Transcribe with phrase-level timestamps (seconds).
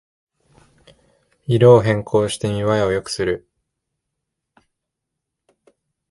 [1.45, 3.47] 色を変更して見ばえを良くする